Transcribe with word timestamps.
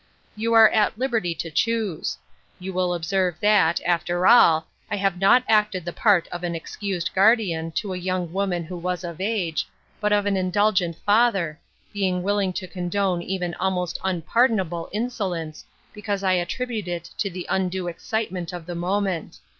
You 0.35 0.53
are 0.55 0.67
at 0.69 0.97
liberty 0.97 1.35
to 1.35 1.51
choose. 1.51 2.17
You 2.57 2.73
will 2.73 2.95
observe 2.95 3.35
that, 3.39 3.79
after 3.85 4.25
all, 4.25 4.65
I 4.89 4.95
have 4.95 5.19
not 5.19 5.43
acted 5.47 5.85
the 5.85 5.93
part 5.93 6.27
of 6.29 6.43
an 6.43 6.55
excused 6.55 7.11
guardian 7.13 7.71
to 7.73 7.93
a 7.93 7.97
young 7.99 8.33
woman 8.33 8.63
who 8.63 8.77
was 8.79 9.03
of 9.03 9.21
age, 9.21 9.67
but 9.99 10.11
of 10.11 10.25
an 10.25 10.35
indulgent 10.37 10.95
father, 11.05 11.59
being 11.93 12.23
willing 12.23 12.51
to 12.53 12.67
condone 12.67 13.21
even 13.21 13.53
almost 13.59 13.99
unpardonable 14.03 14.87
in 14.91 15.09
solence, 15.11 15.65
because 15.93 16.23
I 16.23 16.33
attribute 16.33 16.87
it 16.87 17.11
to 17.19 17.29
the 17.29 17.45
undue 17.47 17.87
ex 17.87 18.03
citement 18.03 18.51
of 18.53 18.65
the 18.65 18.73
moment. 18.73 19.37